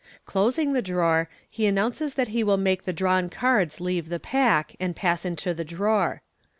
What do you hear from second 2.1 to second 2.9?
that he will make